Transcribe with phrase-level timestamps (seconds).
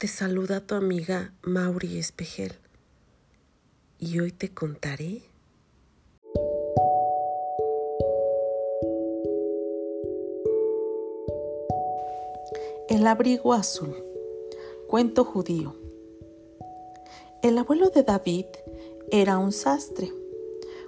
[0.00, 2.54] Te saluda tu amiga Mauri Espejel
[3.98, 5.24] y hoy te contaré
[12.88, 13.94] El abrigo azul.
[14.88, 15.76] Cuento judío.
[17.42, 18.46] El abuelo de David
[19.10, 20.10] era un sastre.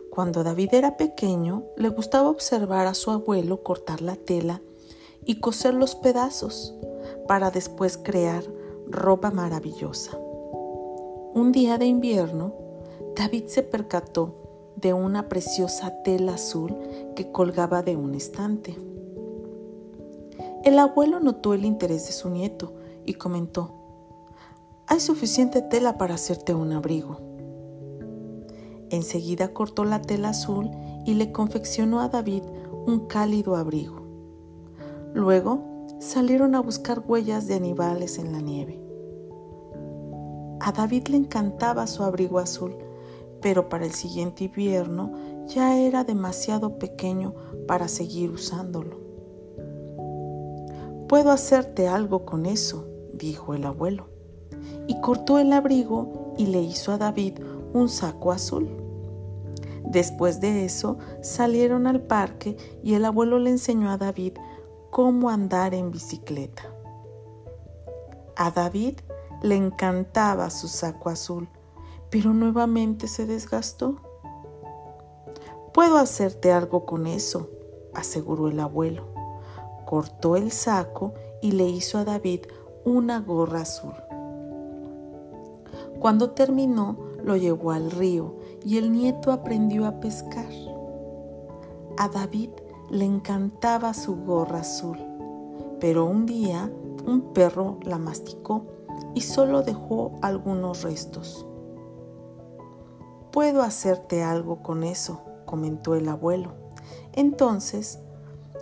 [0.08, 4.62] Cuando David era pequeño, le gustaba observar a su abuelo cortar la tela
[5.26, 6.74] y coser los pedazos
[7.28, 8.61] para después crear
[8.92, 10.16] ropa maravillosa.
[11.34, 12.54] Un día de invierno,
[13.16, 14.36] David se percató
[14.76, 16.76] de una preciosa tela azul
[17.16, 18.76] que colgaba de un estante.
[20.64, 22.74] El abuelo notó el interés de su nieto
[23.04, 23.72] y comentó,
[24.86, 27.18] hay suficiente tela para hacerte un abrigo.
[28.90, 30.70] Enseguida cortó la tela azul
[31.06, 32.42] y le confeccionó a David
[32.86, 34.02] un cálido abrigo.
[35.14, 38.81] Luego salieron a buscar huellas de animales en la nieve.
[40.64, 42.76] A David le encantaba su abrigo azul,
[43.40, 45.12] pero para el siguiente invierno
[45.48, 47.34] ya era demasiado pequeño
[47.66, 48.96] para seguir usándolo.
[51.08, 54.06] Puedo hacerte algo con eso, dijo el abuelo,
[54.86, 57.40] y cortó el abrigo y le hizo a David
[57.74, 58.68] un saco azul.
[59.84, 64.34] Después de eso salieron al parque y el abuelo le enseñó a David
[64.90, 66.72] cómo andar en bicicleta.
[68.36, 69.00] A David
[69.42, 71.48] le encantaba su saco azul,
[72.10, 73.96] pero nuevamente se desgastó.
[75.74, 77.50] Puedo hacerte algo con eso,
[77.92, 79.06] aseguró el abuelo.
[79.84, 81.12] Cortó el saco
[81.42, 82.42] y le hizo a David
[82.84, 83.94] una gorra azul.
[85.98, 90.48] Cuando terminó, lo llevó al río y el nieto aprendió a pescar.
[91.96, 92.50] A David
[92.90, 94.98] le encantaba su gorra azul,
[95.80, 96.70] pero un día
[97.06, 98.66] un perro la masticó
[99.14, 101.46] y solo dejó algunos restos.
[103.30, 106.52] Puedo hacerte algo con eso, comentó el abuelo.
[107.12, 107.98] Entonces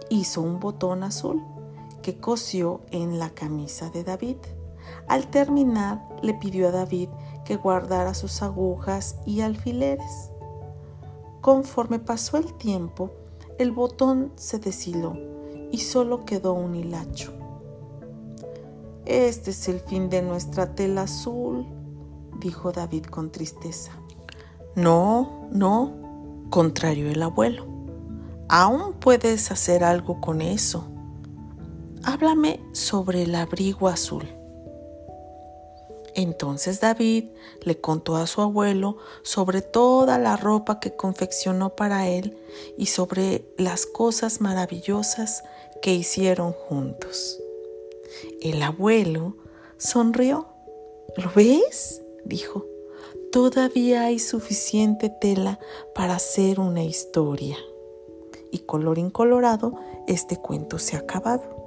[0.09, 1.43] hizo un botón azul
[2.03, 4.37] que cosió en la camisa de David.
[5.09, 7.09] Al terminar, le pidió a David
[7.45, 10.31] que guardara sus agujas y alfileres.
[11.41, 13.11] Conforme pasó el tiempo,
[13.59, 15.15] el botón se deshiló
[15.71, 17.40] y solo quedó un hilacho.
[19.11, 21.67] Este es el fin de nuestra tela azul,
[22.39, 23.91] dijo David con tristeza.
[24.77, 27.67] No, no, contrarió el abuelo.
[28.49, 30.85] Aún puedes hacer algo con eso.
[32.05, 34.29] Háblame sobre el abrigo azul.
[36.15, 37.31] Entonces David
[37.63, 42.39] le contó a su abuelo sobre toda la ropa que confeccionó para él
[42.79, 45.43] y sobre las cosas maravillosas
[45.83, 47.41] que hicieron juntos.
[48.41, 49.37] El abuelo
[49.77, 50.47] sonrió.
[51.17, 52.03] ¿Lo ves?
[52.25, 52.65] dijo.
[53.33, 55.59] Todavía hay suficiente tela
[55.95, 57.59] para hacer una historia.
[58.51, 59.75] Y color incolorado,
[60.07, 61.61] este cuento se ha acabado.